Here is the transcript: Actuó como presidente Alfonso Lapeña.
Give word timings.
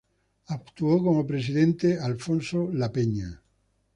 Actuó 0.47 0.97
como 1.03 1.27
presidente 1.27 1.99
Alfonso 1.99 2.71
Lapeña. 2.73 3.39